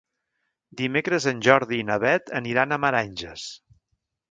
[0.79, 3.47] Dimecres en Jordi i na Beth aniran a Meranges.